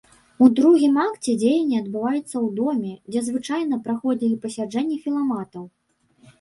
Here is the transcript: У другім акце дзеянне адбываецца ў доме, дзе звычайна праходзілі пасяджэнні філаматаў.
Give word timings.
У 0.43 0.45
другім 0.59 0.95
акце 1.07 1.35
дзеянне 1.43 1.77
адбываецца 1.83 2.23
ў 2.23 2.43
доме, 2.61 2.93
дзе 3.11 3.21
звычайна 3.29 3.81
праходзілі 3.87 4.43
пасяджэнні 4.49 5.01
філаматаў. 5.07 5.63